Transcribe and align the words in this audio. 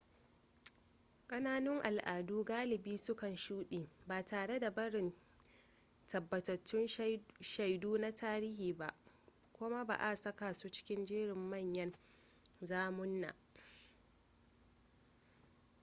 kananun 1.29 1.79
al'adu 1.89 2.37
galibi 2.51 2.97
su 2.97 3.13
kan 3.15 3.35
shuɗe 3.35 3.89
ba 4.07 4.23
tare 4.25 4.59
da 4.59 4.69
barin 4.71 5.13
tabbatattun 6.07 6.87
shaidu 7.39 7.97
na 7.97 8.11
tarihi 8.15 8.73
ba 8.73 8.95
kuma 9.53 9.83
ba 9.85 9.95
a 9.97 10.15
saka 10.15 10.53
su 10.53 10.69
cikin 10.71 11.05
jerin 11.05 11.35
manyan 11.49 11.93
zamunna 12.61 13.35